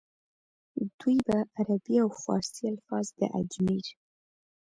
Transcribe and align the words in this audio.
دوي 0.99 1.17
به 1.27 1.37
عربي 1.57 1.95
او 2.03 2.09
فارسي 2.23 2.63
الفاظ 2.73 3.05
د 3.19 3.21
اجمېر 3.39 3.85